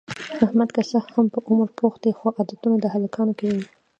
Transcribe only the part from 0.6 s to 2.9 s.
که څه هم په عمر پوخ دی، خو عادتونه د